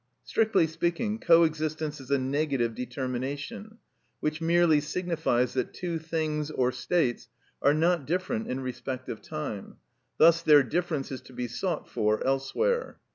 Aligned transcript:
Strictly 0.23 0.65
speaking, 0.65 1.19
co 1.19 1.43
existence 1.43 2.01
is 2.01 2.09
a 2.09 2.17
negative 2.17 2.73
determination, 2.73 3.77
which 4.19 4.41
merely 4.41 4.81
signifies 4.81 5.53
that 5.53 5.75
two 5.75 5.99
things 5.99 6.49
or 6.49 6.71
states 6.71 7.29
are 7.61 7.75
not 7.75 8.07
different 8.07 8.47
in 8.47 8.61
respect 8.61 9.09
of 9.09 9.21
time; 9.21 9.75
thus 10.17 10.41
their 10.41 10.63
difference 10.63 11.11
is 11.11 11.21
to 11.21 11.33
be 11.33 11.47
sought 11.47 11.87
for 11.87 12.25
elsewhere. 12.25 12.97